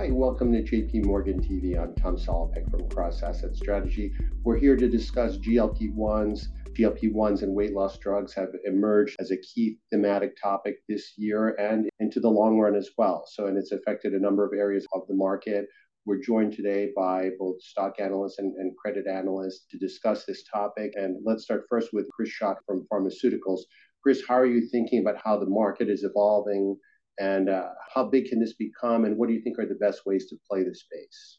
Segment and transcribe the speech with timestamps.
[0.00, 1.78] Hi, welcome to JP Morgan TV.
[1.78, 4.10] I'm Tom Salopek from Cross Asset Strategy.
[4.44, 6.46] We're here to discuss GLP 1s.
[6.72, 11.54] GLP 1s and weight loss drugs have emerged as a key thematic topic this year
[11.60, 13.26] and into the long run as well.
[13.30, 15.66] So, and it's affected a number of areas of the market.
[16.06, 20.92] We're joined today by both stock analysts and, and credit analysts to discuss this topic.
[20.94, 23.60] And let's start first with Chris Schott from Pharmaceuticals.
[24.02, 26.78] Chris, how are you thinking about how the market is evolving?
[27.20, 29.04] And uh, how big can this become?
[29.04, 31.38] And what do you think are the best ways to play the space?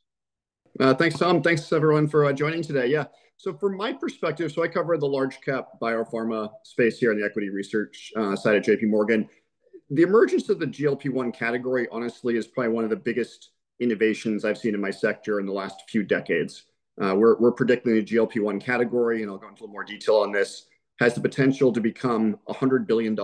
[0.79, 1.41] Uh, thanks, Tom.
[1.41, 2.85] Thanks, everyone, for uh, joining today.
[2.85, 3.05] Yeah.
[3.37, 7.25] So, from my perspective, so I cover the large cap biopharma space here in the
[7.25, 9.27] equity research uh, side of JP Morgan.
[9.89, 14.45] The emergence of the GLP 1 category, honestly, is probably one of the biggest innovations
[14.45, 16.65] I've seen in my sector in the last few decades.
[17.01, 19.83] Uh, we're, we're predicting the GLP 1 category, and I'll go into a little more
[19.83, 20.67] detail on this,
[20.99, 23.17] has the potential to become a $100 billion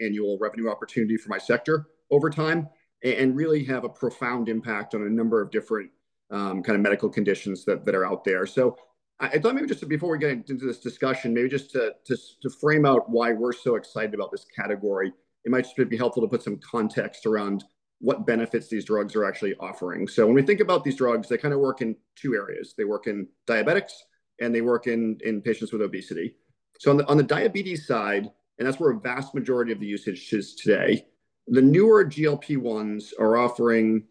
[0.00, 2.68] annual revenue opportunity for my sector over time
[3.02, 5.90] and really have a profound impact on a number of different
[6.30, 8.46] um, kind of medical conditions that, that are out there.
[8.46, 8.76] So
[9.18, 12.50] I, thought maybe just before we get into this discussion, maybe just to, to, to
[12.50, 15.12] frame out why we're so excited about this category,
[15.44, 17.64] it might just be helpful to put some context around
[18.00, 20.08] what benefits these drugs are actually offering.
[20.08, 22.74] So when we think about these drugs, they kind of work in two areas.
[22.76, 23.92] They work in diabetics
[24.40, 26.34] and they work in, in patients with obesity.
[26.78, 29.86] So on the, on the diabetes side, and that's where a vast majority of the
[29.86, 31.06] usage is today,
[31.50, 34.04] the newer GLP-1s are offering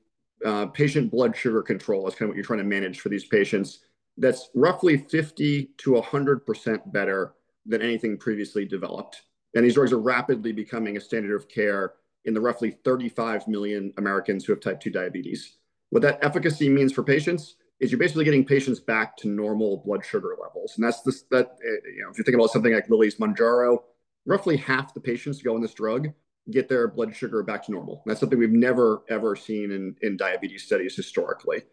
[0.46, 2.04] uh, patient blood sugar control.
[2.04, 3.80] That's kind of what you're trying to manage for these patients.
[4.18, 7.34] That's roughly 50 to 100% better
[7.66, 9.22] than anything previously developed.
[9.56, 11.94] And these drugs are rapidly becoming a standard of care
[12.26, 15.58] in the roughly 35 million Americans who have type 2 diabetes.
[15.92, 20.06] What that efficacy means for patients is you're basically getting patients back to normal blood
[20.06, 20.74] sugar levels.
[20.76, 23.80] And that's this, that, you know, if you think about something like Lilly's Mounjaro,
[24.26, 26.10] roughly half the patients go on this drug
[26.52, 28.02] get their blood sugar back to normal.
[28.06, 31.64] That's something we've never, ever seen in, in diabetes studies historically.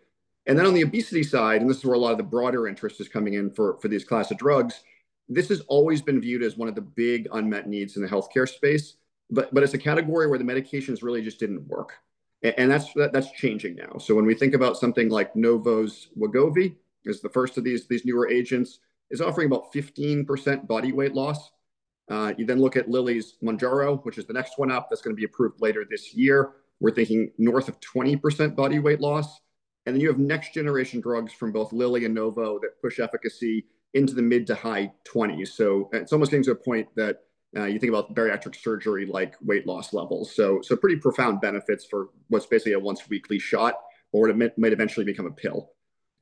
[0.46, 2.68] And then on the obesity side, and this is where a lot of the broader
[2.68, 4.82] interest is coming in for, for these class of drugs,
[5.28, 8.48] this has always been viewed as one of the big unmet needs in the healthcare
[8.48, 8.96] space
[9.30, 11.92] but but it's a category where the medications really just didn't work,
[12.42, 13.98] and, and that's that, that's changing now.
[13.98, 18.04] So when we think about something like Novo's Wegovy, is the first of these these
[18.04, 18.80] newer agents,
[19.10, 21.50] is offering about 15% body weight loss.
[22.08, 25.14] Uh, you then look at Lilly's Mounjaro, which is the next one up, that's going
[25.14, 26.52] to be approved later this year.
[26.80, 29.40] We're thinking north of 20% body weight loss.
[29.86, 33.66] And then you have next generation drugs from both Lilly and Novo that push efficacy
[33.94, 35.48] into the mid to high 20s.
[35.48, 37.20] So it's almost getting to a point that
[37.56, 40.34] uh, you think about bariatric surgery like weight loss levels.
[40.34, 43.74] So, so pretty profound benefits for what's basically a once weekly shot,
[44.12, 45.70] or it might eventually become a pill.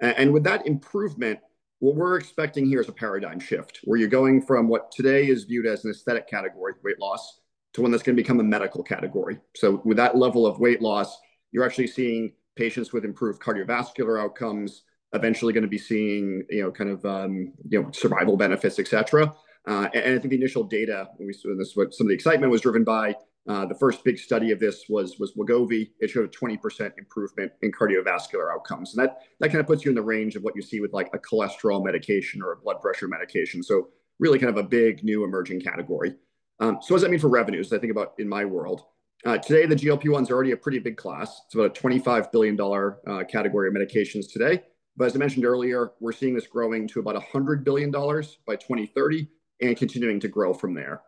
[0.00, 1.40] And, and with that improvement,
[1.84, 5.44] what we're expecting here is a paradigm shift where you're going from what today is
[5.44, 7.40] viewed as an aesthetic category, weight loss,
[7.74, 9.38] to one that's going to become a medical category.
[9.54, 11.14] So, with that level of weight loss,
[11.52, 16.70] you're actually seeing patients with improved cardiovascular outcomes, eventually going to be seeing, you know,
[16.70, 19.34] kind of, um, you know, survival benefits, et cetera.
[19.68, 22.50] Uh, and I think the initial data, we saw this, what some of the excitement
[22.50, 23.14] was driven by.
[23.46, 25.90] Uh, the first big study of this was was Wegovy.
[26.00, 29.90] It showed a 20% improvement in cardiovascular outcomes, and that that kind of puts you
[29.90, 32.80] in the range of what you see with like a cholesterol medication or a blood
[32.80, 33.62] pressure medication.
[33.62, 33.88] So
[34.18, 36.14] really, kind of a big new emerging category.
[36.60, 37.72] Um, so what does that mean for revenues?
[37.72, 38.82] I think about in my world.
[39.26, 41.40] Uh, today, the GLP-1s are already a pretty big class.
[41.46, 44.62] It's about a $25 billion uh, category of medications today.
[44.96, 49.26] But as I mentioned earlier, we're seeing this growing to about $100 billion by 2030
[49.62, 51.02] and continuing to grow from there.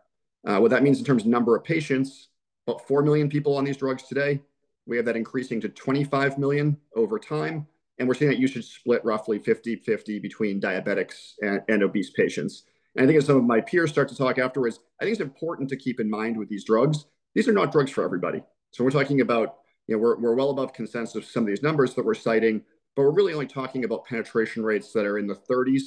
[0.47, 2.29] Uh, what that means in terms of number of patients,
[2.65, 4.41] about 4 million people on these drugs today.
[4.85, 7.67] We have that increasing to 25 million over time.
[7.99, 12.63] And we're seeing that usage split roughly 50 50 between diabetics and, and obese patients.
[12.95, 15.21] And I think as some of my peers start to talk afterwards, I think it's
[15.21, 17.05] important to keep in mind with these drugs,
[17.35, 18.41] these are not drugs for everybody.
[18.71, 19.57] So we're talking about,
[19.87, 22.63] you know, we're, we're well above consensus some of these numbers that we're citing,
[22.95, 25.81] but we're really only talking about penetration rates that are in the 30s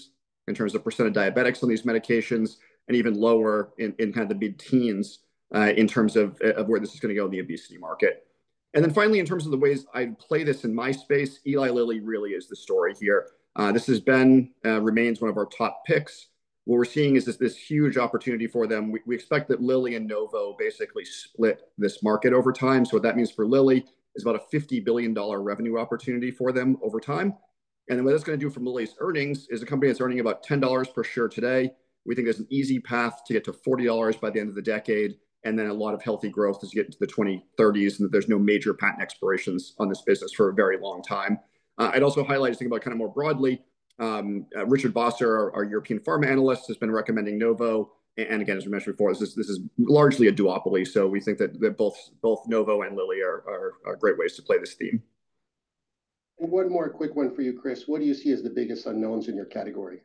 [0.49, 2.57] in terms of percent of diabetics on these medications,
[2.89, 5.21] and even lower in, in kind of the mid teens
[5.55, 8.27] uh, in terms of, of where this is going to go in the obesity market.
[8.75, 11.71] And then finally, in terms of the ways I play this in my space, Eli
[11.71, 13.27] Lilly really is the story here.
[13.57, 16.29] Uh, this has been, uh, remains one of our top picks.
[16.65, 18.93] What we're seeing is this, this huge opportunity for them.
[18.93, 22.85] We, we expect that Lilly and Novo basically split this market over time.
[22.85, 23.85] So what that means for Lilly
[24.15, 27.35] is about a $50 billion revenue opportunity for them over time.
[27.89, 30.21] And then what that's going to do for Lilly's earnings is a company that's earning
[30.21, 31.73] about $10 per share today.
[32.05, 34.63] We think there's an easy path to get to $40 by the end of the
[34.63, 38.07] decade, and then a lot of healthy growth as you get into the 2030s, and
[38.07, 41.39] that there's no major patent expirations on this business for a very long time.
[41.79, 43.63] Uh, I'd also highlight, think about kind of more broadly,
[44.01, 47.93] um, uh, Richard Vosser, our, our, European pharma analyst, has been recommending Novo.
[48.17, 50.89] And, again, as we mentioned before, this is, this is largely a duopoly.
[50.89, 54.35] So we think that, that both both Novo and Lilly are, are, are great ways
[54.37, 55.03] to play this theme.
[56.37, 57.85] One more quick one for you, Chris.
[57.87, 60.01] What do you see as the biggest unknowns in your category?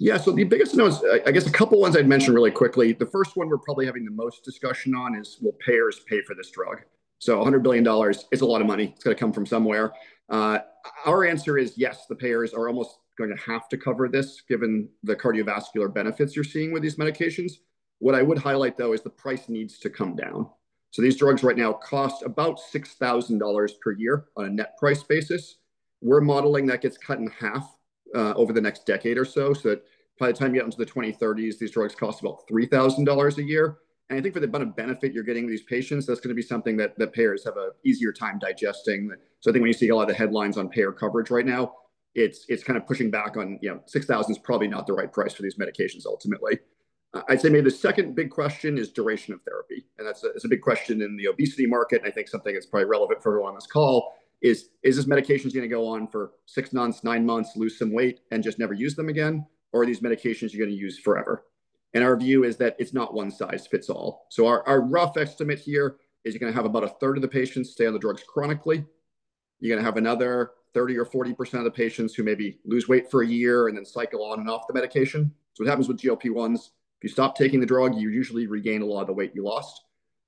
[0.00, 2.92] Yeah, so the biggest unknowns, I guess a couple ones I'd mention really quickly.
[2.92, 6.36] The first one we're probably having the most discussion on is will payers pay for
[6.36, 6.82] this drug?
[7.18, 7.84] So $100 billion
[8.30, 8.92] is a lot of money.
[8.94, 9.92] It's going to come from somewhere.
[10.28, 10.60] Uh,
[11.04, 14.88] our answer is yes, the payers are almost going to have to cover this given
[15.02, 17.54] the cardiovascular benefits you're seeing with these medications.
[17.98, 20.48] What I would highlight though is the price needs to come down.
[20.90, 25.56] So these drugs right now cost about $6,000 per year on a net price basis.
[26.00, 27.77] We're modeling that gets cut in half
[28.14, 29.52] uh, over the next decade or so.
[29.52, 29.84] So that
[30.18, 33.78] by the time you get into the 2030s, these drugs cost about $3,000 a year.
[34.10, 36.34] And I think for the amount of benefit you're getting these patients, that's going to
[36.34, 39.10] be something that, that payers have a easier time digesting.
[39.40, 41.46] So I think when you see a lot of the headlines on payer coverage right
[41.46, 41.74] now,
[42.14, 45.12] it's it's kind of pushing back on you know 6,000 is probably not the right
[45.12, 46.58] price for these medications ultimately.
[47.14, 50.28] Uh, I'd say maybe the second big question is duration of therapy, and that's a,
[50.28, 52.00] it's a big question in the obesity market.
[52.02, 55.06] And I think something that's probably relevant for everyone on this call is is this
[55.06, 58.58] medications going to go on for six months, nine months, lose some weight, and just
[58.58, 61.44] never use them again, or are these medications you're going to use forever?
[61.94, 64.26] And our view is that it's not one size fits all.
[64.28, 67.22] So our, our rough estimate here is you're going to have about a third of
[67.22, 68.84] the patients stay on the drugs chronically.
[69.60, 73.10] You're going to have another 30 or 40% of the patients who maybe lose weight
[73.10, 75.32] for a year and then cycle on and off the medication.
[75.54, 78.86] So what happens with GLP-1s, if you stop taking the drug, you usually regain a
[78.86, 79.82] lot of the weight you lost.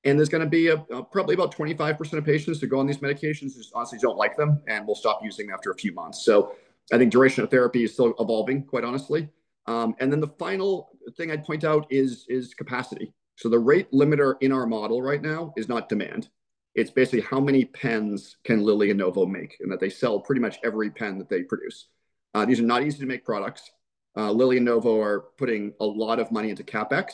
[0.04, 2.86] And there's going to be a, a, probably about 25% of patients who go on
[2.86, 5.92] these medications who honestly don't like them and will stop using them after a few
[5.92, 6.24] months.
[6.24, 6.54] So
[6.92, 9.28] I think duration of therapy is still evolving, quite honestly.
[9.66, 13.12] Um, and then the final thing I'd point out is, is capacity.
[13.36, 16.28] So the rate limiter in our model right now is not demand.
[16.74, 20.40] It's basically how many pens can Lilly and Novo make, and that they sell pretty
[20.40, 21.88] much every pen that they produce.
[22.34, 23.70] Uh, these are not easy to make products.
[24.16, 27.12] Uh, Lilly and Novo are putting a lot of money into capex.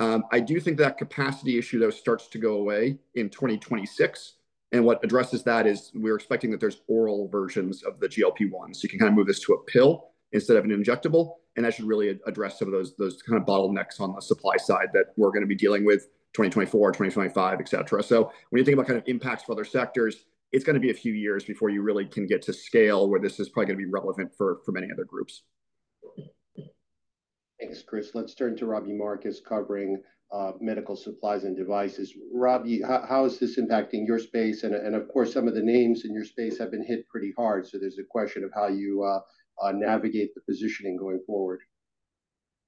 [0.00, 4.36] Um, I do think that capacity issue, though, starts to go away in 2026.
[4.72, 8.74] And what addresses that is we're expecting that there's oral versions of the GLP-1.
[8.74, 11.34] So you can kind of move this to a pill instead of an injectable.
[11.56, 14.56] And that should really address some of those, those kind of bottlenecks on the supply
[14.56, 18.02] side that we're going to be dealing with 2024, 2025, et cetera.
[18.02, 20.90] So when you think about kind of impacts for other sectors, it's going to be
[20.90, 23.78] a few years before you really can get to scale where this is probably going
[23.78, 25.42] to be relevant for, for many other groups.
[27.60, 28.14] Thanks, Chris.
[28.14, 30.02] Let's turn to Robbie Marcus covering
[30.32, 32.14] uh, medical supplies and devices.
[32.32, 34.62] Robbie, how, is this impacting your space?
[34.62, 37.34] And, and of course, some of the names in your space have been hit pretty
[37.36, 37.66] hard.
[37.66, 39.20] So there's a question of how you uh,
[39.62, 41.60] uh, navigate the positioning going forward.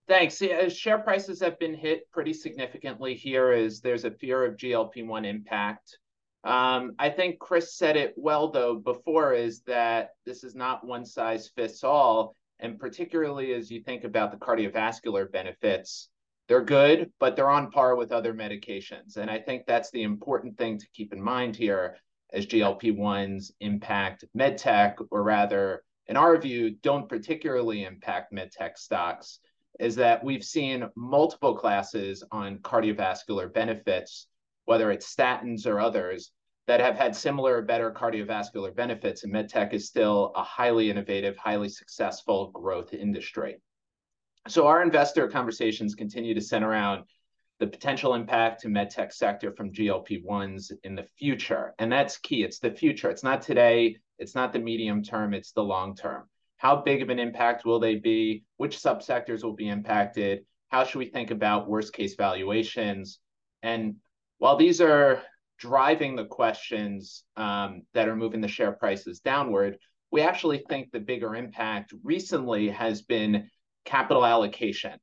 [0.09, 0.43] Thanks.
[0.75, 5.97] Share prices have been hit pretty significantly here as there's a fear of GLP-1 impact.
[6.45, 11.07] Um, I think Chris said it well, though, before, is that this is not one
[11.07, 12.35] size fits all.
[12.63, 16.09] And particularly as you think about the cardiovascular benefits,
[16.49, 19.17] they're good, but they're on par with other medications.
[19.17, 21.97] And I think that's the important thing to keep in mind here
[22.33, 29.41] as GLP-1s impact medtech, or rather, in our view, don't particularly impact medtech stocks
[29.81, 34.29] is that we've seen multiple classes on cardiovascular benefits,
[34.67, 36.31] whether it's statins or others,
[36.67, 41.37] that have had similar or better cardiovascular benefits, and medtech is still a highly innovative,
[41.37, 43.57] highly successful growth industry.
[44.49, 47.05] So our investor conversations continue to center around
[47.59, 51.75] the potential impact to medtech sector from GLP-1s in the future.
[51.79, 52.43] And that's key.
[52.43, 53.09] It's the future.
[53.09, 53.99] It's not today.
[54.19, 55.33] It's not the medium term.
[55.33, 56.29] It's the long term.
[56.57, 58.45] How big of an impact will they be?
[58.57, 60.45] Which subsectors will be impacted?
[60.71, 63.21] How should we think about worst case valuations?
[63.63, 63.97] And
[64.39, 65.23] while these are
[65.63, 69.79] driving the questions um, that are moving the share prices downward,
[70.11, 73.49] we actually think the bigger impact recently has been
[73.85, 74.99] capital allocation.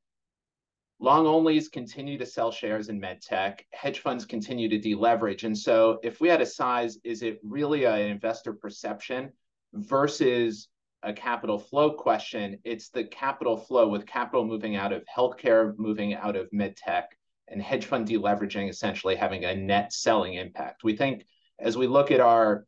[0.98, 3.60] Long onlys continue to sell shares in medtech.
[3.72, 5.44] Hedge funds continue to deleverage.
[5.44, 9.32] And so, if we had a size, is it really an investor perception
[9.72, 10.68] versus
[11.02, 12.58] a capital flow question.
[12.64, 17.04] It's the capital flow with capital moving out of healthcare, moving out of medtech,
[17.50, 20.84] and hedge fund deleveraging essentially having a net selling impact.
[20.84, 21.26] We think
[21.58, 22.64] as we look at our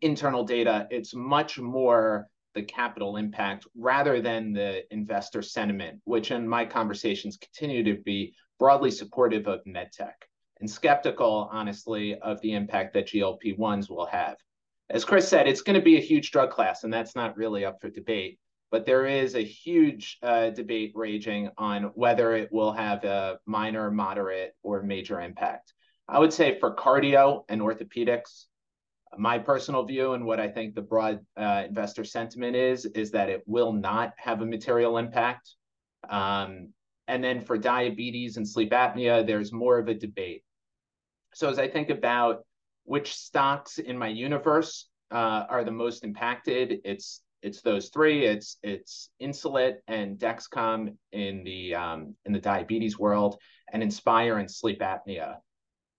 [0.00, 6.46] internal data, it's much more the capital impact rather than the investor sentiment, which in
[6.46, 10.12] my conversations continue to be broadly supportive of medtech
[10.60, 14.36] and skeptical, honestly, of the impact that GLP 1s will have
[14.92, 17.64] as Chris said, it's going to be a huge drug class, and that's not really
[17.64, 18.38] up for debate.
[18.72, 23.90] But there is a huge uh, debate raging on whether it will have a minor,
[23.90, 25.74] moderate, or major impact.
[26.08, 28.46] I would say for cardio and orthopedics,
[29.16, 33.28] my personal view and what I think the broad uh, investor sentiment is, is that
[33.28, 35.50] it will not have a material impact.
[36.08, 36.72] Um,
[37.08, 40.44] and then for diabetes and sleep apnea, there's more of a debate.
[41.34, 42.44] So as I think about
[42.84, 46.80] which stocks in my universe uh, are the most impacted.
[46.84, 48.24] It's it's those three.
[48.24, 53.38] It's it's Insulet and Dexcom in the um, in the diabetes world,
[53.72, 55.36] and Inspire and sleep apnea.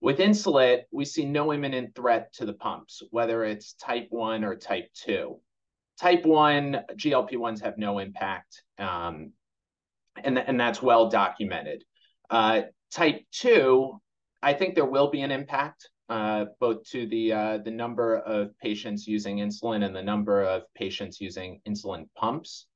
[0.01, 4.55] With Insulet, we see no imminent threat to the pumps, whether it's type one or
[4.55, 5.39] type two.
[5.99, 9.31] Type one GLP ones have no impact, um,
[10.23, 11.83] and and that's well documented.
[12.29, 13.99] Uh, type two,
[14.41, 18.57] I think there will be an impact uh, both to the uh, the number of
[18.59, 22.67] patients using insulin and the number of patients using insulin pumps.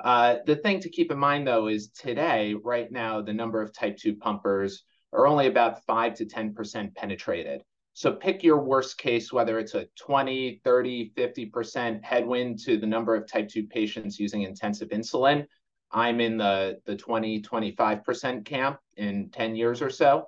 [0.00, 3.72] Uh, the thing to keep in mind, though, is today, right now, the number of
[3.72, 7.62] type 2 pumpers are only about 5 to 10% penetrated.
[7.94, 13.14] So pick your worst case, whether it's a 20, 30, 50% headwind to the number
[13.14, 15.46] of type 2 patients using intensive insulin.
[15.92, 20.26] I'm in the, the 20, 25% camp in 10 years or so.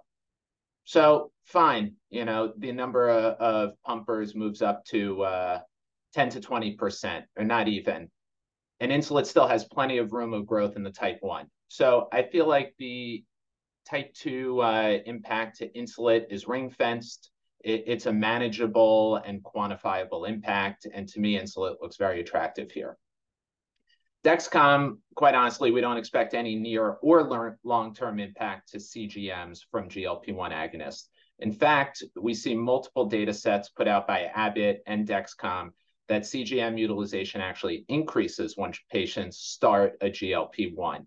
[0.84, 5.60] So fine, you know, the number of, of pumpers moves up to uh,
[6.14, 8.10] 10 to 20%, or not even.
[8.80, 11.46] And Insulet still has plenty of room of growth in the type 1.
[11.68, 13.24] So I feel like the
[13.88, 17.30] type 2 uh, impact to Insulet is ring fenced.
[17.62, 20.86] It, it's a manageable and quantifiable impact.
[20.92, 22.98] And to me, Insulet looks very attractive here.
[24.24, 30.50] Dexcom, quite honestly, we don't expect any near or long-term impact to CGMs from GLP-1
[30.50, 31.08] agonists.
[31.40, 35.70] In fact, we see multiple data sets put out by Abbott and Dexcom
[36.08, 41.06] that CGM utilization actually increases once patients start a GLP-1.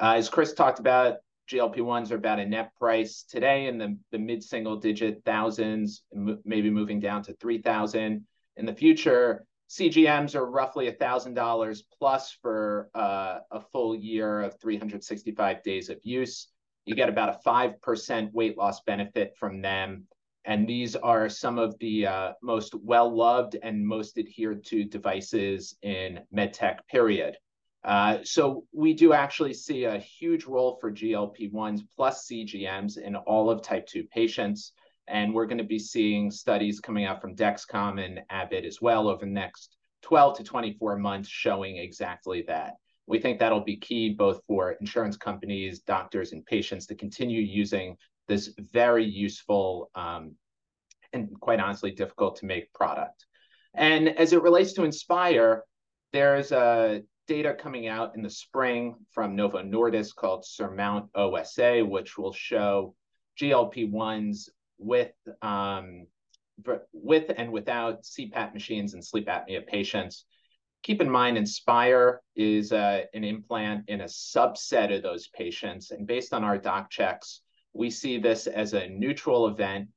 [0.00, 3.78] Uh, as Chris talked about, GLP-1s are about a net price today in
[4.10, 6.02] the, mid-single digit thousands,
[6.44, 8.24] maybe moving down to 3,000.
[8.56, 15.62] In the future, CGMs are roughly $1,000 plus for uh, a full year of 365
[15.62, 16.48] days of use.
[16.86, 20.08] You get about a 5% weight loss benefit from them.
[20.44, 25.76] And these are some of the uh, most well loved and most adhered to devices
[25.82, 27.36] in medtech, period.
[27.84, 33.14] Uh, so we do actually see a huge role for GLP 1s plus CGMs in
[33.14, 34.72] all of type 2 patients.
[35.10, 39.08] And we're going to be seeing studies coming out from Dexcom and Abbott as well
[39.08, 42.74] over the next 12 to 24 months showing exactly that.
[43.06, 47.96] We think that'll be key both for insurance companies, doctors, and patients to continue using
[48.28, 50.36] this very useful um,
[51.12, 53.26] and quite honestly difficult to make product.
[53.74, 55.64] And as it relates to Inspire,
[56.12, 62.16] there's a data coming out in the spring from Novo Nordisk called Surmount OSA, which
[62.16, 62.94] will show
[63.40, 64.48] GLP-1s
[64.80, 66.06] with um,
[66.92, 70.24] with and without CPAP machines and sleep apnea patients.
[70.82, 75.90] Keep in mind, Inspire is uh, an implant in a subset of those patients.
[75.90, 77.42] And based on our doc checks,
[77.74, 79.88] we see this as a neutral event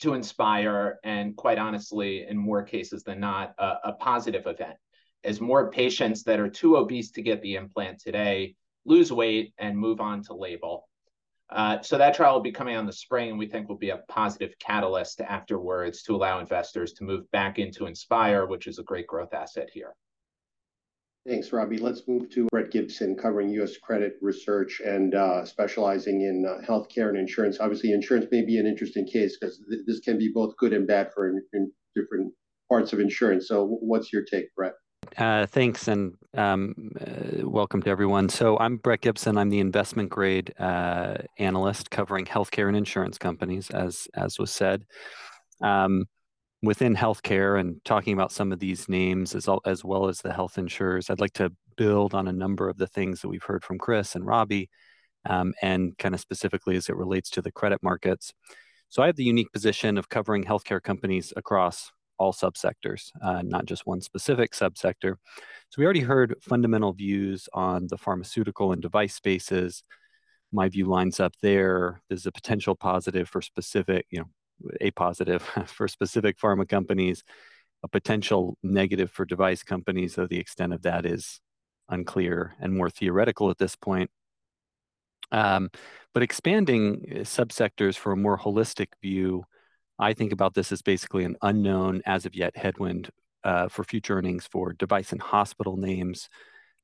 [0.00, 4.76] to Inspire, and quite honestly, in more cases than not, a, a positive event.
[5.22, 9.78] As more patients that are too obese to get the implant today lose weight and
[9.78, 10.88] move on to label,
[11.54, 13.90] uh, so that trial will be coming on the spring, and we think will be
[13.90, 18.82] a positive catalyst afterwards to allow investors to move back into Inspire, which is a
[18.82, 19.94] great growth asset here.
[21.26, 21.78] Thanks, Robbie.
[21.78, 23.78] Let's move to Brett Gibson, covering U.S.
[23.78, 27.60] credit research and uh, specializing in uh, healthcare and insurance.
[27.60, 30.86] Obviously, insurance may be an interesting case because th this can be both good and
[30.86, 32.30] bad for in, in different
[32.68, 33.48] parts of insurance.
[33.48, 34.74] So, what's your take, Brett?
[35.16, 38.28] Uh, thanks, and um, uh, welcome to everyone.
[38.28, 39.36] So I'm Brett Gibson.
[39.36, 44.84] I'm the investment grade uh, analyst covering healthcare and insurance companies, as as was said.
[45.60, 46.06] Um,
[46.62, 50.56] within healthcare and talking about some of these names as, as well as the health
[50.58, 53.78] insurers, I'd like to build on a number of the things that we've heard from
[53.78, 54.70] Chris and Robbie,
[55.26, 58.32] um, and kind of specifically as it relates to the credit markets.
[58.88, 63.66] So I have the unique position of covering healthcare companies across all subsectors, uh, not
[63.66, 65.16] just one specific subsector.
[65.70, 69.82] So we already heard fundamental views on the pharmaceutical and device spaces.
[70.52, 72.00] My view lines up there.
[72.08, 77.24] There's a potential positive for specific, you know, a positive for specific pharma companies,
[77.82, 81.40] a potential negative for device companies, though the extent of that is
[81.88, 84.10] unclear and more theoretical at this point.
[85.32, 85.70] Um,
[86.12, 89.44] but expanding uh, subsectors for a more holistic view
[89.98, 93.10] I think about this as basically an unknown as of yet headwind
[93.44, 96.28] uh, for future earnings for device and hospital names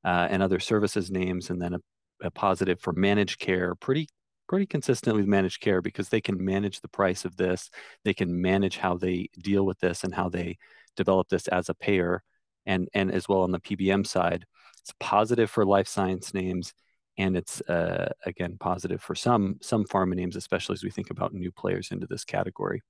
[0.05, 1.79] uh, and other services names, and then a,
[2.23, 3.75] a, positive for managed care.
[3.75, 4.07] Pretty
[4.47, 7.69] pretty consistent with managed care because they can manage the price of this,
[8.03, 10.57] they can manage how they deal with this and how they
[10.95, 12.23] develop this as a payer,
[12.65, 14.45] and and as well on the PBM side.
[14.81, 16.73] It's positive for life science names
[17.17, 21.33] and it's uh, again positive for some some pharma names, especially as we think about
[21.33, 22.81] new players into this category.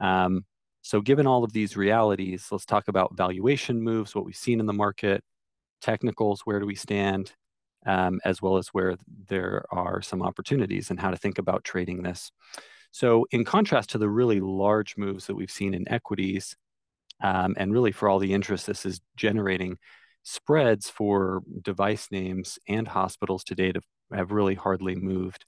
[0.00, 0.44] Um,
[0.82, 4.66] So given all of these realities, let's talk about valuation moves, what we've seen in
[4.66, 5.22] the market,
[5.80, 7.32] technicals, where do we stand,
[7.84, 8.96] um, as well as where
[9.28, 12.30] there are some opportunities and how to think about trading this.
[12.90, 16.56] So in contrast to the really large moves that we've seen in equities,
[17.20, 19.78] um, and really for all the interest this is generating,
[20.28, 25.46] spreads for device names and hospitals to date have, have really hardly moved,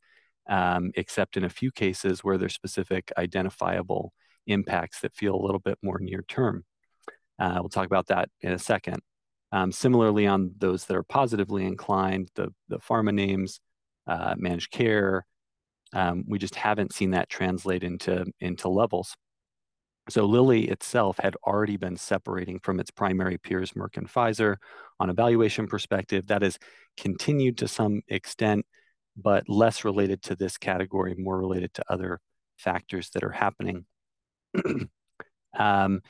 [0.48, 4.14] um, except in a few cases where there's specific identifiable
[4.46, 6.64] impacts that feel a little bit more near term.
[7.38, 9.00] Uh, we'll talk about that in a second.
[9.52, 13.60] Um, similarly, on those that are positively inclined, the, the pharma names,
[14.06, 15.26] uh, managed care,
[15.92, 19.14] um, we just haven't seen that translate into, into levels.
[20.08, 24.56] So Lilly itself had already been separating from its primary peers, Merck and Pfizer,
[24.98, 26.26] on a valuation perspective.
[26.26, 26.58] That has
[26.96, 28.66] continued to some extent,
[29.16, 32.20] but less related to this category, more related to other
[32.56, 33.84] factors that are happening.
[35.58, 36.00] um,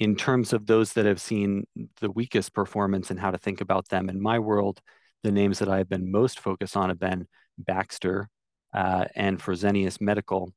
[0.00, 1.64] in terms of those that have seen
[2.00, 4.80] the weakest performance and how to think about them, in my world,
[5.22, 7.26] the names that I've been most focused on have been
[7.58, 8.28] Baxter
[8.72, 10.52] uh, and Fresenius Medical.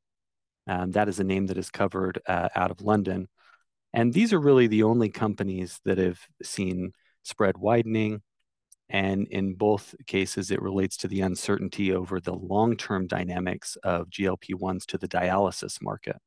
[0.68, 3.28] Um, that is a name that is covered uh, out of London.
[3.94, 6.94] And these are really the only companies that have seen
[7.24, 8.22] spread widening.
[8.90, 14.10] And in both cases, it relates to the uncertainty over the long term dynamics of
[14.10, 16.18] GLP 1s to the dialysis market.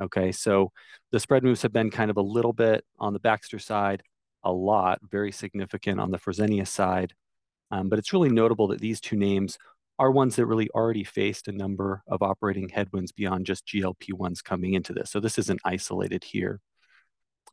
[0.00, 0.72] Okay, so
[1.12, 4.02] the spread moves have been kind of a little bit on the Baxter side,
[4.42, 7.14] a lot, very significant on the Fresenius side.
[7.70, 9.58] Um, but it's really notable that these two names
[9.98, 14.74] are ones that really already faced a number of operating headwinds beyond just GLP-1s coming
[14.74, 15.10] into this.
[15.10, 16.60] So this isn't isolated here.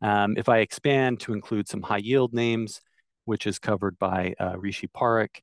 [0.01, 2.81] Um, if I expand to include some high yield names,
[3.25, 5.41] which is covered by uh, Rishi Parekh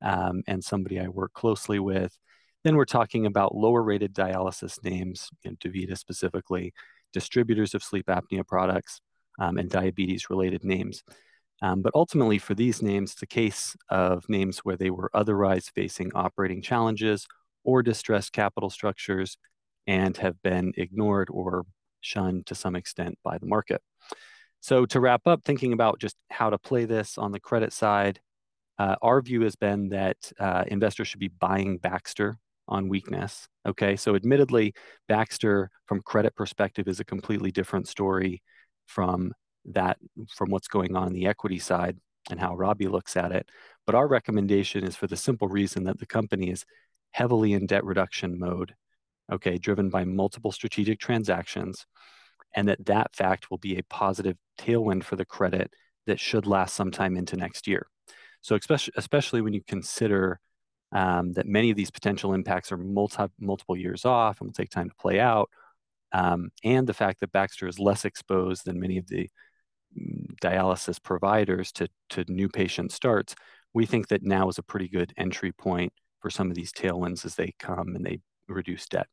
[0.00, 2.16] um, and somebody I work closely with,
[2.64, 6.72] then we're talking about lower rated dialysis names, you know, DaVita specifically,
[7.12, 9.00] distributors of sleep apnea products,
[9.38, 11.02] um, and diabetes related names.
[11.60, 16.12] Um, but ultimately, for these names, the case of names where they were otherwise facing
[16.14, 17.26] operating challenges
[17.64, 19.36] or distressed capital structures
[19.86, 21.64] and have been ignored or
[22.00, 23.82] shunned to some extent by the market.
[24.60, 28.20] So, to wrap up, thinking about just how to play this on the credit side,
[28.78, 33.48] uh, our view has been that uh, investors should be buying Baxter on weakness.
[33.66, 34.74] Okay, so admittedly,
[35.08, 38.42] Baxter, from credit perspective, is a completely different story
[38.86, 39.32] from
[39.74, 39.98] that
[40.34, 41.98] from what's going on in the equity side
[42.30, 43.48] and how Robbie looks at it.
[43.86, 46.64] But our recommendation is for the simple reason that the company is
[47.12, 48.74] heavily in debt reduction mode,
[49.32, 51.86] okay, driven by multiple strategic transactions,
[52.54, 55.72] and that that fact will be a positive tailwind for the credit
[56.06, 57.86] that should last sometime into next year.
[58.40, 60.40] So especially, especially when you consider
[60.92, 64.70] um, that many of these potential impacts are multi, multiple years off and will take
[64.70, 65.50] time to play out,
[66.12, 69.28] um, and the fact that Baxter is less exposed than many of the
[70.42, 73.34] dialysis providers to, to new patient starts,
[73.74, 77.24] we think that now is a pretty good entry point for some of these tailwinds
[77.24, 79.06] as they come and they reduce debt.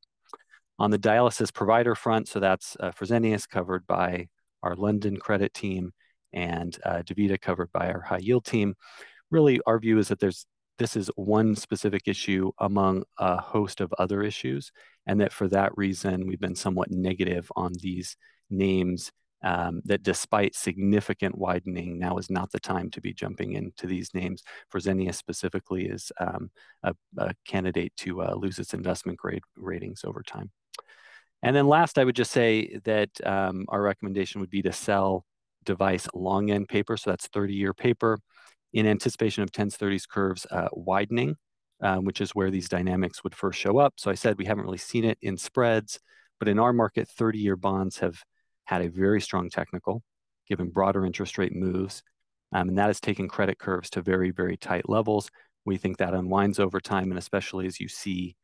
[0.80, 4.28] On the dialysis provider front, so that's uh, Fresenius covered by
[4.64, 5.92] our London credit team
[6.34, 8.76] and uh, DaVita covered by our high yield team.
[9.32, 10.46] Really, our view is that there's
[10.78, 14.72] this is one specific issue among a host of other issues,
[15.08, 18.18] and that for that reason, we've been somewhat negative on these
[18.50, 19.12] names
[19.44, 24.14] um, that despite significant widening, now is not the time to be jumping into these
[24.14, 24.44] names.
[24.74, 26.50] Fresenius specifically is um,
[26.84, 30.52] a, a, candidate to uh, lose its investment grade ratings over time.
[31.44, 35.26] And then last, I would just say that um, our recommendation would be to sell
[35.64, 38.20] device long end paper, so that's 30 year paper,
[38.74, 41.36] in anticipation of 10s 30s curves uh, widening,
[41.82, 43.94] um, which is where these dynamics would first show up.
[43.98, 46.00] So I said we haven't really seen it in spreads,
[46.40, 48.24] but in our market, 30 year bonds have
[48.66, 50.04] had a very strong technical,
[50.48, 52.04] given broader interest rate moves,
[52.54, 55.30] um, and that has taken credit curves to very, very tight levels.
[55.66, 58.36] We think that unwinds over time, and especially as you see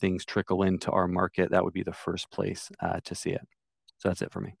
[0.00, 3.46] things trickle into our market, that would be the first place uh, to see it.
[3.98, 4.54] So that's it for me.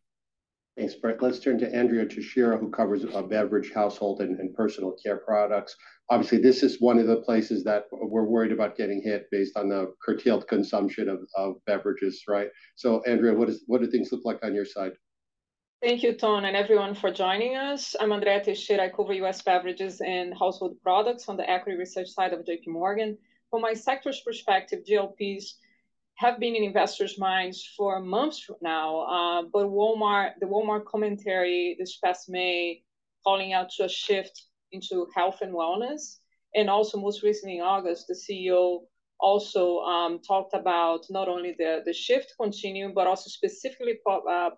[0.76, 1.20] Thanks, Brett.
[1.20, 5.74] Let's turn to Andrea Teixeira, who covers uh, beverage, household, and, and, personal care products.
[6.08, 9.68] Obviously, this is one of the places that we're worried about getting hit based on
[9.68, 12.48] the curtailed consumption of, of beverages, right?
[12.76, 14.92] So, Andrea, what, is, what do things look like on your side?
[15.82, 17.96] Thank you, Tom, and everyone for joining us.
[17.98, 18.84] I'm Andrea Teixeira.
[18.84, 19.40] I cover U.S.
[19.40, 23.16] beverages and household products on the equity research side of JP Morgan.
[23.48, 25.54] From my sector's perspective, GLPs
[26.16, 31.96] have been in investors' minds for months now, uh, but Walmart, the Walmart commentary this
[31.96, 32.82] past May,
[33.24, 36.18] calling out to a shift into health and wellness,
[36.54, 38.80] and also most recently in August, the CEO
[39.18, 43.98] also um, talked about not only the, shift continue, but also specifically
[44.30, 44.50] uh,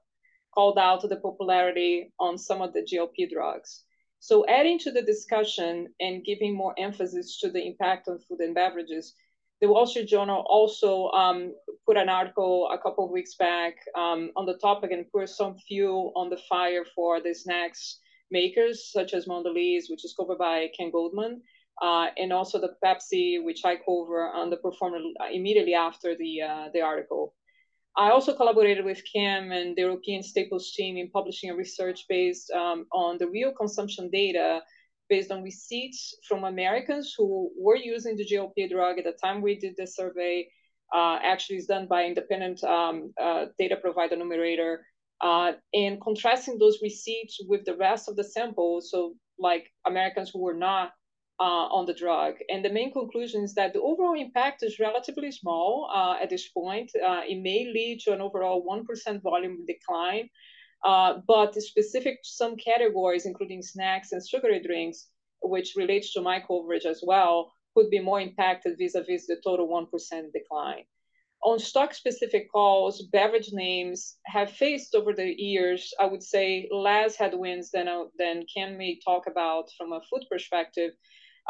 [0.55, 3.85] called out the popularity on some of the GLP drugs.
[4.21, 8.55] So adding to the discussion and giving more emphasis to the impact on food and
[8.55, 9.15] beverages,
[9.61, 11.55] the Wall Street Journal also um,
[11.87, 15.57] put an article a couple of weeks back um, on the topic and put some
[15.57, 20.69] fuel on the fire for the snacks makers, such as Mondelez, which is covered by
[20.77, 21.43] Ken Goldman,
[21.81, 24.99] uh, and also the Pepsi, which I cover on the performer
[25.33, 27.35] immediately after the uh, the article.
[27.97, 32.51] I also collaborated with Ken and the European Staples team in publishing a research based
[32.53, 34.63] um, on the real consumption data
[35.09, 39.59] based on receipts from Americans who were using the GLP drug at the time we
[39.59, 40.49] did the survey.
[40.95, 44.85] Uh, actually, is done by independent um, uh, data provider Numerator,
[45.23, 48.81] uh, and contrasting those receipts with the rest of the sample.
[48.83, 50.93] So, like Americans who were not
[51.41, 52.35] uh, on the drug.
[52.49, 56.49] And the main conclusion is that the overall impact is relatively small uh, at this
[56.49, 56.91] point.
[56.95, 60.29] Uh, it may lead to an overall 1% volume decline,
[60.85, 65.09] uh, but specific to some categories, including snacks and sugary drinks,
[65.43, 70.33] which relates to my coverage as well, could be more impacted vis-a-vis the total 1%
[70.33, 70.85] decline.
[71.45, 77.73] On stock-specific calls, beverage names have faced over the years, I would say, less headwinds
[77.73, 80.93] than, uh, than Ken may talk about from a food perspective,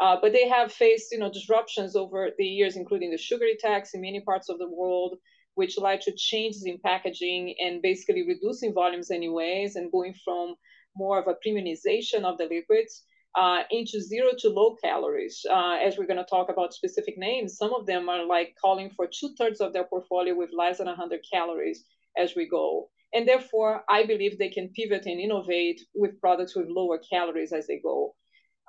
[0.01, 3.93] uh, but they have faced, you know, disruptions over the years, including the sugar tax
[3.93, 5.17] in many parts of the world,
[5.55, 10.55] which led to changes in packaging and basically reducing volumes anyways, and going from
[10.95, 13.03] more of a premiumization of the liquids
[13.35, 15.45] uh, into zero to low calories.
[15.49, 18.89] Uh, as we're going to talk about specific names, some of them are like calling
[18.95, 21.83] for two thirds of their portfolio with less than 100 calories
[22.17, 22.89] as we go.
[23.13, 27.67] And therefore, I believe they can pivot and innovate with products with lower calories as
[27.67, 28.15] they go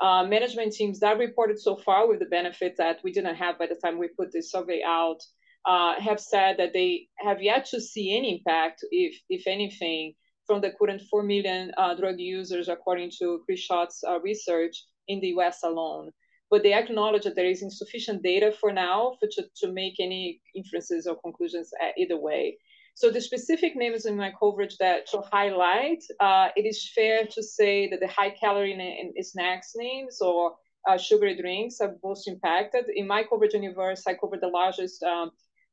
[0.01, 3.67] uh, management teams that reported so far with the benefits that we didn't have by
[3.67, 5.21] the time we put this survey out
[5.67, 10.15] uh, have said that they have yet to see any impact, if if anything,
[10.47, 15.21] from the current 4 million uh, drug users, according to Chris Schott's uh, research in
[15.21, 16.11] the US alone.
[16.51, 20.41] But they acknowledge that there is insufficient data for now for, to, to make any
[20.55, 22.59] inferences or conclusions uh, either way.
[22.97, 27.43] So the specific names in my coverage that to highlight, uh, it is fair to
[27.43, 30.55] say that the high calorie in snacks names or
[30.89, 32.85] uh, sugary drinks are most impacted.
[32.95, 35.33] In my coverage universe, I covered the largest, um,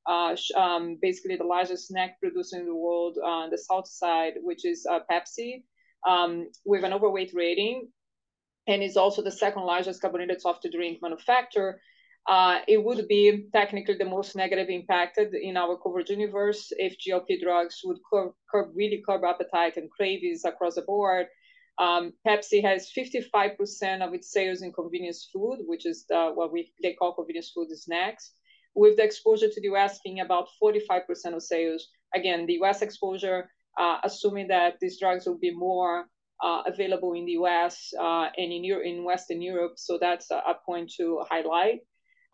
[0.09, 4.65] uh, um, basically the largest snack producer in the world on the south side, which
[4.65, 5.63] is uh, Pepsi,
[6.07, 7.89] um, with an overweight rating,
[8.67, 11.79] and is also the second largest carbonated soft drink manufacturer
[12.27, 17.41] uh, it would be technically the most negative impacted in our coverage universe if GLP
[17.41, 21.27] drugs would curb, curb really curb appetite and cravings across the board.
[21.79, 26.71] Um, Pepsi has 55% of its sales in convenience food, which is the, what we
[26.83, 28.33] they call convenience food snacks,
[28.75, 31.01] with the exposure to the US being about 45%
[31.33, 31.87] of sales.
[32.13, 36.05] Again, the US exposure, uh, assuming that these drugs will be more
[36.43, 39.73] uh, available in the US uh, and in, Euro- in Western Europe.
[39.77, 41.79] So that's a, a point to highlight.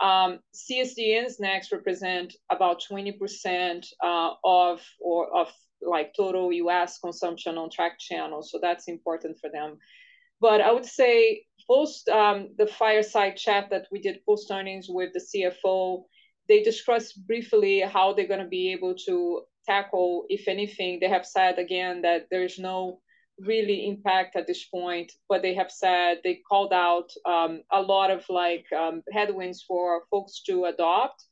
[0.01, 5.47] Um, CSDNs next represent about 20% uh, of or of
[5.81, 8.51] like total US consumption on track channels.
[8.51, 9.77] So that's important for them.
[10.39, 15.11] But I would say post um, the fireside chat that we did post earnings with
[15.13, 16.03] the CFO,
[16.47, 21.25] they discussed briefly how they're going to be able to tackle, if anything, they have
[21.25, 23.01] said again that there's no
[23.39, 28.11] really impact at this point, but they have said they called out um, a lot
[28.11, 31.23] of like um, headwinds for folks to adopt.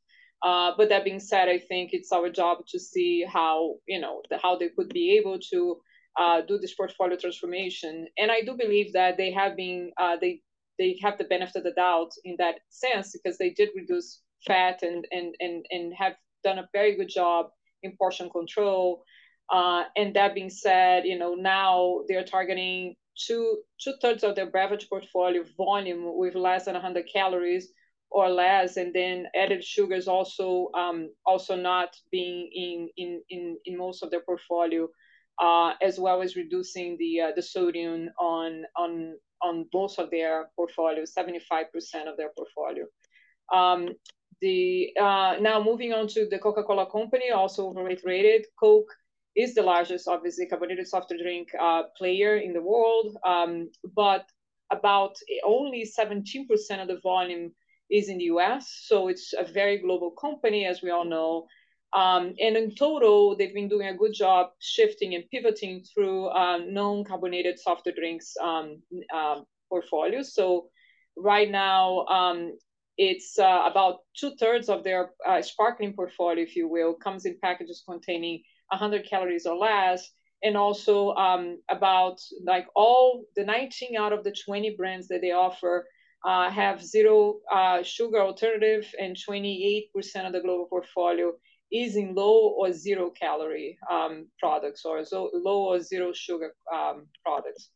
[0.44, 4.22] Uh, but that being said, I think it's our job to see how you know
[4.30, 5.78] the, how they could be able to
[6.20, 8.08] uh, do this portfolio transformation.
[8.18, 10.42] And I do believe that they have been uh, they
[10.78, 14.84] they have the benefit of the doubt in that sense because they did reduce fat
[14.84, 16.14] and and and and have
[16.44, 17.48] done a very good job
[17.84, 19.04] in portion control.
[19.52, 24.50] Uh, and that being said, you know, now they're targeting two two thirds of their
[24.50, 27.72] beverage portfolio volume with less than 100 calories
[28.10, 33.78] or less, and then added sugars also um, also not being in in in, in
[33.78, 34.88] most of their portfolio,
[35.42, 40.50] uh, as well as reducing the uh, the sodium on on on most of their
[40.56, 41.36] portfolio, 75%
[42.08, 42.86] of their portfolio.
[43.54, 43.90] Um,
[44.42, 48.46] the uh, now moving on to the Coca-Cola company, also overweight rated.
[48.60, 48.92] Coke
[49.36, 54.26] is the largest, obviously, carbonated soft drink uh, player in the world, um, but
[54.72, 56.48] about only 17%
[56.82, 57.52] of the volume
[57.90, 58.82] is in the US.
[58.86, 61.48] So it's a very global company, as we all know.
[61.94, 66.58] Um, and in total, they've been doing a good job shifting and pivoting through uh,
[66.66, 68.82] non-carbonated soft drinks um,
[69.14, 70.34] uh, portfolios.
[70.34, 70.70] So
[71.16, 72.58] right now, um,
[72.98, 77.38] it's uh, about two thirds of their uh, sparkling portfolio, if you will, comes in
[77.42, 80.12] packages containing 100 calories or less.
[80.44, 85.32] and also um, about like all the 19 out of the 20 brands that they
[85.32, 85.88] offer
[86.26, 91.32] uh, have zero uh, sugar alternative, and 28% of the global portfolio
[91.72, 97.08] is in low or zero calorie um, products or so low or zero sugar um,
[97.24, 97.70] products.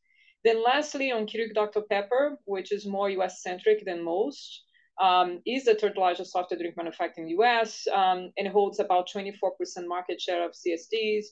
[0.43, 1.82] Then lastly, on Keurig Dr.
[1.82, 4.63] Pepper, which is more US centric than most,
[5.00, 9.08] um, is the third largest soft drink manufacturer in the US um, and holds about
[9.16, 9.32] 24%
[9.88, 11.26] market share of CSDs.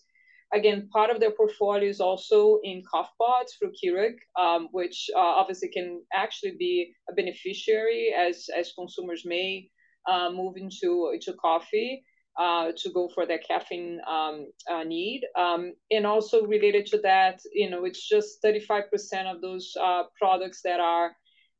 [0.53, 5.19] Again, part of their portfolio is also in cough pods through Keurig, um, which uh,
[5.19, 9.69] obviously can actually be a beneficiary as, as consumers may
[10.09, 12.03] uh, move into, into coffee.
[12.39, 15.21] Uh, to go for their caffeine um, uh, need.
[15.35, 18.83] Um, and also related to that, you know, it's just 35%
[19.25, 21.15] of those uh, products that are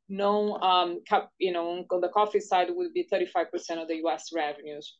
[0.08, 1.00] known, um,
[1.38, 4.96] you know, on the coffee side would be 35% of the US revenues.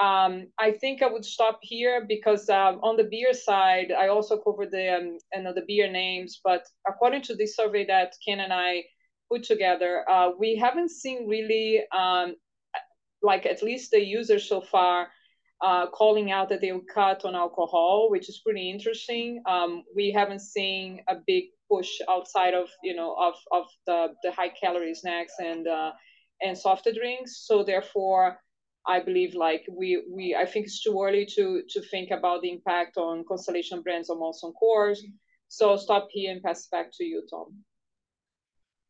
[0.00, 4.38] Um, I think I would stop here because um, on the beer side, I also
[4.38, 8.40] covered the um, you know, the beer names, but according to this survey that Ken
[8.40, 8.84] and I
[9.30, 12.36] put together, uh, we haven't seen really um,
[13.22, 15.08] like at least the users so far
[15.60, 19.42] uh, calling out that they will cut on alcohol, which is pretty interesting.
[19.46, 24.32] Um, we haven't seen a big push outside of you know of of the the
[24.32, 25.92] high calorie snacks and uh,
[26.40, 27.44] and soft drinks.
[27.46, 28.38] So therefore,
[28.86, 32.50] I believe like we we I think it's too early to to think about the
[32.50, 34.98] impact on Constellation Brands or Molson Coors.
[35.48, 37.64] So I'll stop here and pass back to you, Tom.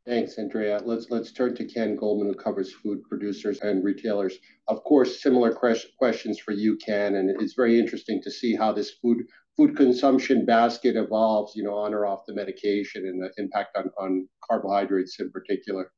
[0.08, 0.80] Thanks, Andrea.
[0.86, 4.38] Let's let's turn to Ken Goldman, who covers food producers and retailers.
[4.66, 8.92] Of course, similar questions for you, Ken, and it's very interesting to see how this
[9.02, 13.76] food food consumption basket evolves, you know, on or off the medication and the impact
[13.76, 15.92] on, on carbohydrates in particular.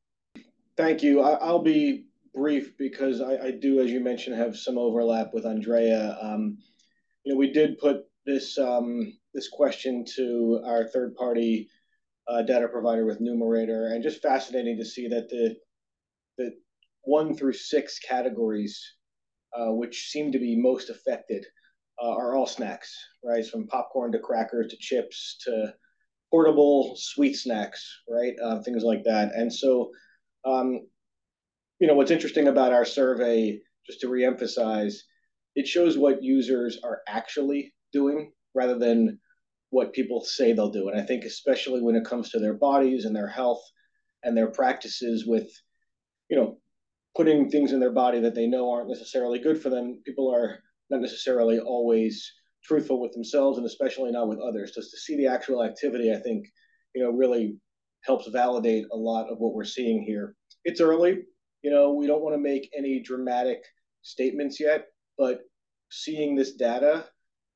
[0.76, 1.20] Thank you.
[1.20, 5.46] I, will be brief because I, I, do, as you mentioned, have some overlap with
[5.46, 6.18] Andrea.
[6.20, 6.58] Um,
[7.22, 11.68] you know, we did put this um, this question to our third party
[12.30, 15.56] uh, data provider with Numerator, and just fascinating to see that the
[16.38, 16.52] the
[17.02, 18.80] one through six categories,
[19.56, 21.44] uh, which seem to be most affected,
[22.02, 23.46] uh, are all snacks, right?
[23.46, 25.74] From popcorn to crackers to chips to
[26.30, 28.34] portable sweet snacks, right?
[28.42, 29.32] Uh, things like that.
[29.34, 29.90] And so,
[30.44, 30.86] um,
[31.80, 34.94] you know, what's interesting about our survey, just to reemphasize,
[35.56, 39.18] it shows what users are actually doing rather than
[39.70, 40.88] what people say they'll do.
[40.88, 43.62] And I think especially when it comes to their bodies and their health
[44.22, 45.48] and their practices with,
[46.28, 46.58] you know,
[47.16, 50.58] putting things in their body that they know aren't necessarily good for them, people are
[50.90, 52.32] not necessarily always
[52.64, 54.72] truthful with themselves and especially not with others.
[54.74, 56.46] Just to see the actual activity, I think,
[56.94, 57.56] you know, really
[58.04, 60.34] helps validate a lot of what we're seeing here.
[60.64, 61.22] It's early,
[61.62, 63.62] you know, we don't want to make any dramatic
[64.02, 64.86] statements yet,
[65.18, 65.40] but
[65.90, 67.06] seeing this data,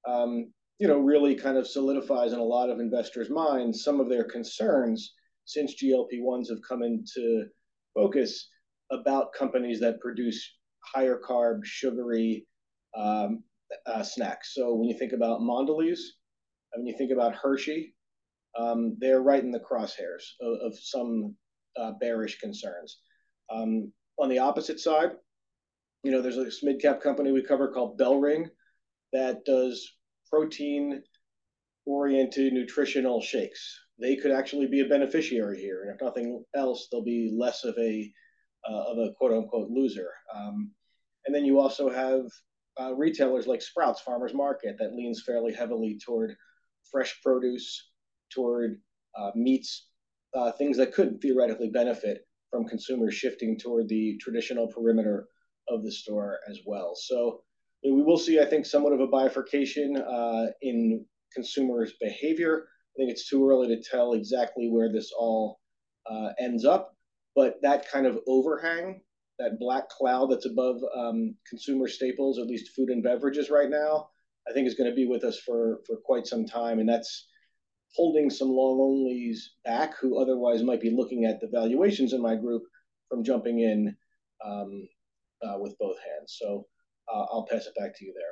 [0.06, 4.08] um, you know, really kind of solidifies in a lot of investors' minds some of
[4.08, 7.46] their concerns since GLP ones have come into
[7.94, 8.48] focus
[8.90, 12.46] about companies that produce higher carb, sugary
[12.96, 13.42] um,
[13.86, 14.54] uh, snacks.
[14.54, 16.00] So when you think about Mondelez,
[16.74, 17.94] when you think about Hershey,
[18.58, 21.34] um, they're right in the crosshairs of, of some
[21.76, 22.98] uh, bearish concerns.
[23.50, 25.10] Um, on the opposite side,
[26.02, 28.46] you know, there's a mid cap company we cover called BellRing
[29.12, 29.90] that does
[30.34, 31.00] protein
[31.86, 33.80] oriented nutritional shakes.
[34.00, 37.76] They could actually be a beneficiary here, and if nothing else, they'll be less of
[37.78, 38.10] a
[38.68, 40.10] uh, of a quote unquote loser.
[40.34, 40.72] Um,
[41.26, 42.22] and then you also have
[42.80, 46.34] uh, retailers like Sprouts Farmers Market that leans fairly heavily toward
[46.90, 47.90] fresh produce,
[48.34, 48.80] toward
[49.16, 49.86] uh, meats,
[50.34, 55.28] uh, things that could theoretically benefit from consumers shifting toward the traditional perimeter
[55.68, 56.94] of the store as well.
[56.96, 57.42] So
[57.84, 62.66] we will see, I think, somewhat of a bifurcation uh, in consumers' behavior.
[62.94, 65.60] I think it's too early to tell exactly where this all
[66.10, 66.96] uh, ends up,
[67.34, 69.00] but that kind of overhang,
[69.38, 74.08] that black cloud that's above um, consumer staples, at least food and beverages right now,
[74.48, 77.26] I think is going to be with us for for quite some time, and that's
[77.94, 82.36] holding some long onlys back who otherwise might be looking at the valuations in my
[82.36, 82.62] group
[83.08, 83.96] from jumping in
[84.44, 84.88] um,
[85.42, 86.36] uh, with both hands.
[86.38, 86.66] So
[87.12, 88.22] uh, I'll pass it back to you there.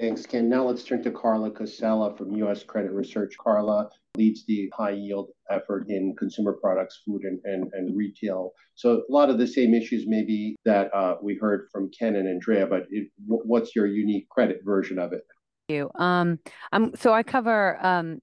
[0.00, 0.48] Thanks, Ken.
[0.48, 2.62] Now let's turn to Carla Casella from U.S.
[2.64, 3.36] Credit Research.
[3.38, 8.52] Carla leads the high yield effort in consumer products, food, and, and, and retail.
[8.76, 12.26] So a lot of the same issues maybe that uh, we heard from Ken and
[12.26, 15.22] Andrea, but it, what's your unique credit version of it?
[15.70, 15.90] you.
[15.94, 16.38] Um,
[16.72, 18.18] I'm so I cover um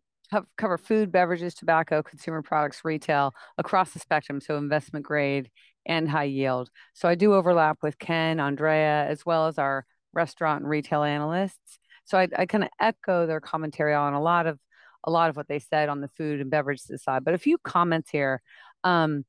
[0.58, 4.42] cover food, beverages, tobacco, consumer products, retail across the spectrum.
[4.42, 5.50] So investment grade
[5.88, 6.70] and high yield.
[6.94, 11.80] So I do overlap with Ken, Andrea, as well as our restaurant and retail analysts.
[12.06, 14.60] So I, I kind of echo their commentary on a lot of
[15.04, 17.24] a lot of what they said on the food and beverages side.
[17.24, 18.42] But a few comments here.
[18.84, 19.26] Um,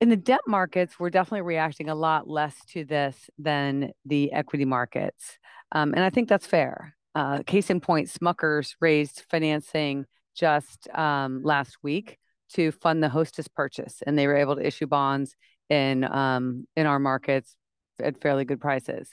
[0.00, 4.64] in the debt markets, we're definitely reacting a lot less to this than the equity
[4.64, 5.38] markets.
[5.72, 6.96] Um, and I think that's fair.
[7.14, 12.18] Uh, case in point, Smuckers raised financing just um, last week
[12.54, 15.36] to fund the hostess purchase, and they were able to issue bonds
[15.68, 17.56] in um, in our markets
[18.00, 19.10] at fairly good prices.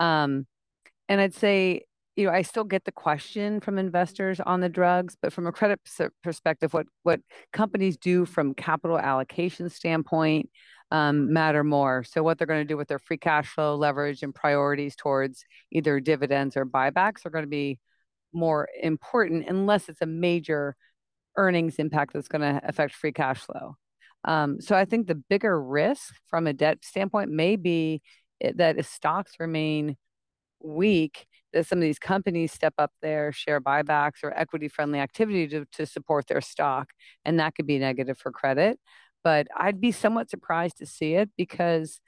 [0.00, 0.46] Um,
[1.08, 1.82] and I'd say,
[2.16, 5.52] you know, I still get the question from investors on the drugs, but from a
[5.52, 5.80] credit
[6.22, 7.20] perspective, what what
[7.52, 10.50] companies do from capital allocation standpoint
[10.90, 12.04] um, matter more.
[12.04, 15.44] So what they're going to do with their free cash flow leverage and priorities towards
[15.72, 17.78] either dividends or buybacks are going to be
[18.32, 20.76] more important unless it's a major
[21.36, 23.76] earnings impact that's going to affect free cash flow.
[24.24, 28.02] Um, so I think the bigger risk from a debt standpoint may be
[28.40, 29.96] that if stocks remain
[30.60, 35.46] weak, that some of these companies step up their share buybacks or equity friendly activity
[35.48, 36.90] to, to support their stock.
[37.24, 38.78] And that could be negative for credit.
[39.22, 42.00] But I'd be somewhat surprised to see it because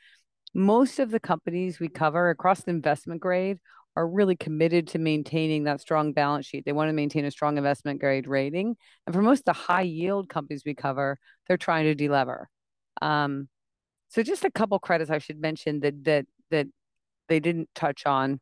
[0.55, 3.59] most of the companies we cover across the investment grade
[3.99, 6.65] are really committed to maintaining that strong balance sheet.
[6.65, 8.77] They want to maintain a strong investment grade rating.
[9.05, 12.45] And for most of the high yield companies we cover, they're trying to delever.
[13.03, 13.49] Um,
[14.09, 16.69] so just a couple credits I should mention that that that
[17.29, 18.39] they didn't touch on.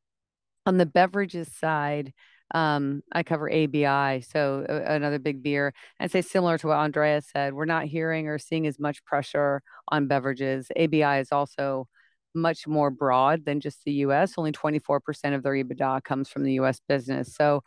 [0.67, 2.13] On the beverages side,
[2.55, 5.73] um, I cover ABI, so uh, another big beer.
[5.99, 9.63] I'd say similar to what Andrea said, we're not hearing or seeing as much pressure
[9.89, 10.69] on beverages.
[10.79, 11.89] ABI is also
[12.37, 14.35] much more broad than just the US.
[14.37, 17.35] Only 24% of their EBITDA comes from the US business.
[17.35, 17.63] So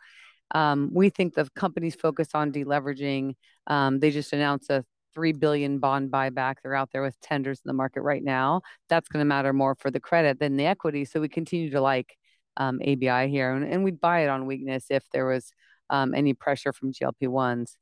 [0.52, 3.34] um, we think the companies focused on deleveraging.
[3.66, 6.56] Um, they just announced a 3 billion bond buyback.
[6.62, 8.62] They're out there with tenders in the market right now.
[8.88, 11.04] That's going to matter more for the credit than the equity.
[11.04, 12.16] So we continue to like
[12.56, 15.52] um, ABI here, and, and, we'd buy it on weakness if there was
[15.88, 17.76] um, any pressure from GLP-1s.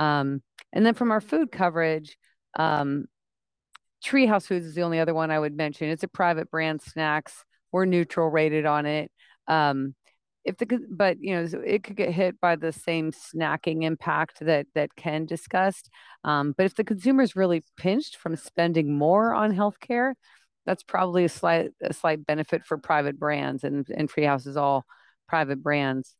[0.00, 2.16] Um, and then from our food coverage,
[2.58, 3.04] um,
[4.04, 5.88] Treehouse Foods is the only other one I would mention.
[5.88, 7.44] It's a private brand snacks.
[7.72, 9.10] We're neutral rated on it.
[9.46, 9.94] Um,
[10.44, 14.66] if the but you know it could get hit by the same snacking impact that
[14.74, 15.90] that Ken discussed.
[16.24, 20.14] Um, but if the consumer is really pinched from spending more on healthcare,
[20.64, 24.86] that's probably a slight a slight benefit for private brands, and and Treehouse is all
[25.28, 26.14] private brands.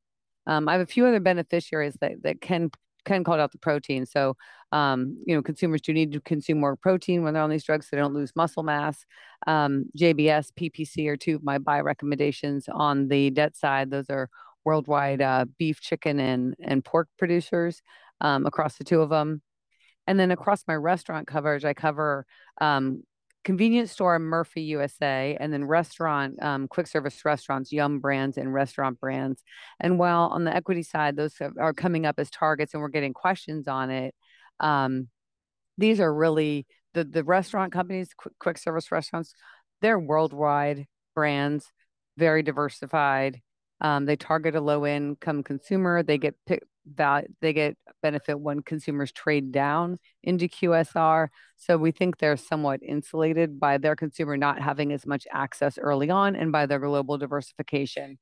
[0.46, 2.70] Um, I have a few other beneficiaries that that Ken
[3.04, 4.06] Ken called out the protein.
[4.06, 4.36] So,
[4.72, 7.86] um, you know, consumers do need to consume more protein when they're on these drugs
[7.86, 9.04] so they don't lose muscle mass.
[9.46, 13.90] Um, JBS, PPC are two of my buy recommendations on the debt side.
[13.90, 14.28] Those are
[14.64, 17.82] worldwide uh, beef, chicken, and, and pork producers
[18.20, 19.42] um, across the two of them.
[20.06, 22.24] And then across my restaurant coverage, I cover
[22.60, 23.02] um,
[23.48, 29.00] convenience store Murphy USA, and then restaurant, um, quick service restaurants, Yum Brands and Restaurant
[29.00, 29.42] Brands.
[29.80, 33.14] And while on the equity side, those are coming up as targets and we're getting
[33.14, 34.14] questions on it,
[34.60, 35.08] um,
[35.78, 39.32] these are really the, the restaurant companies, quick, quick service restaurants,
[39.80, 40.84] they're worldwide
[41.14, 41.72] brands,
[42.18, 43.40] very diversified.
[43.80, 46.02] Um, they target a low income consumer.
[46.02, 51.30] They get pick, val- they get benefit when consumers trade down into QSR.
[51.56, 56.10] So we think they're somewhat insulated by their consumer not having as much access early
[56.10, 58.18] on and by their global diversification.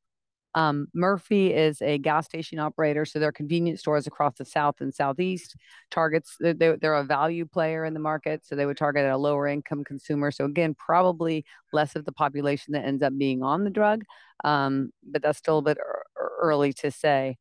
[0.57, 4.93] Um, Murphy is a gas station operator, so their convenience stores across the South and
[4.93, 5.55] Southeast
[5.91, 9.47] targets, they're, they're a value player in the market, so they would target a lower
[9.47, 10.31] income consumer.
[10.31, 14.05] So again, probably less of the population that ends up being on the drug,
[14.45, 15.77] um, but that's still a bit
[16.41, 17.37] early to say.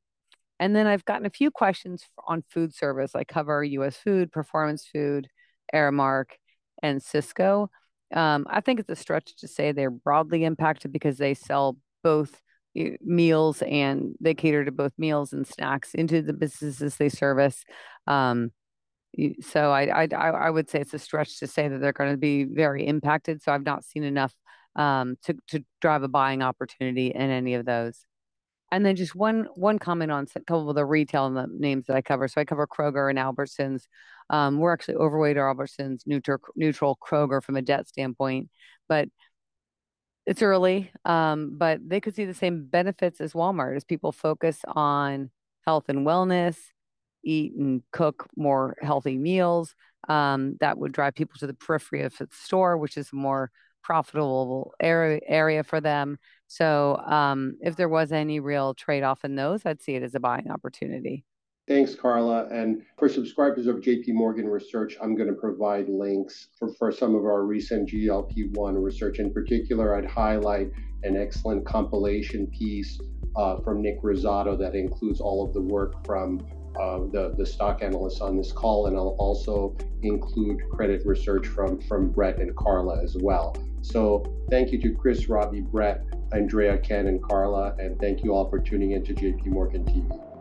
[0.59, 3.15] And then I've gotten a few questions on food service.
[3.15, 5.29] I cover US Food, Performance Food,
[5.73, 6.31] Aramark,
[6.83, 7.69] and Sysco.
[8.13, 12.41] Um, I think it's a stretch to say they're broadly impacted because they sell both
[13.01, 17.63] meals and they cater to both meals and snacks into the businesses they service.
[18.07, 18.51] Um,
[19.41, 22.17] so I, I, I would say it's a stretch to say that they're going to
[22.17, 23.41] be very impacted.
[23.41, 24.33] So I've not seen enough
[24.75, 28.05] um, to to drive a buying opportunity in any of those.
[28.71, 31.85] And then just one one comment on a couple of the retail and the names
[31.85, 32.27] that I cover.
[32.27, 33.83] So I cover Kroger and Albertsons.
[34.29, 38.49] Um, we're actually overweight Albertsons, neutral neutral Kroger from a debt standpoint,
[38.89, 39.07] but
[40.25, 40.91] it's early.
[41.05, 45.29] Um, but they could see the same benefits as Walmart as people focus on
[45.65, 46.57] health and wellness,
[47.23, 49.75] eat and cook more healthy meals.
[50.07, 53.51] Um, that would drive people to the periphery of the store, which is a more
[53.83, 56.17] profitable area area for them.
[56.47, 60.15] So um, if there was any real trade off in those, I'd see it as
[60.15, 61.23] a buying opportunity.
[61.67, 62.47] Thanks, Carla.
[62.51, 67.15] And for subscribers of JP Morgan Research, I'm going to provide links for, for some
[67.15, 69.17] of our recent GLP 1 research.
[69.17, 70.69] In particular, I'd highlight
[71.01, 73.01] an excellent compilation piece
[73.35, 76.39] uh, from Nick Rosato that includes all of the work from
[76.79, 78.85] uh, the, the stock analysts on this call.
[78.85, 83.57] And I'll also include credit research from, from Brett and Carla as well.
[83.81, 87.75] So thank you to Chris, Robbie, Brett, Andrea, Ken, and Carla.
[87.79, 90.34] And thank you all for tuning in to JP Morgan TV.